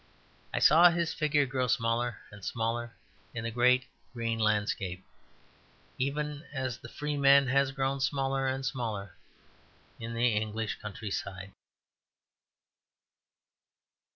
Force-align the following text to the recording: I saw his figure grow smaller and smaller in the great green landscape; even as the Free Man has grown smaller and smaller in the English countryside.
I 0.51 0.57
saw 0.57 0.89
his 0.89 1.13
figure 1.13 1.45
grow 1.45 1.67
smaller 1.67 2.21
and 2.31 2.43
smaller 2.43 2.95
in 3.35 3.43
the 3.43 3.51
great 3.51 3.85
green 4.13 4.39
landscape; 4.39 5.05
even 5.99 6.43
as 6.51 6.79
the 6.79 6.89
Free 6.89 7.17
Man 7.17 7.45
has 7.49 7.71
grown 7.71 7.99
smaller 7.99 8.47
and 8.47 8.65
smaller 8.65 9.15
in 9.99 10.15
the 10.15 10.29
English 10.33 10.79
countryside. 10.81 11.51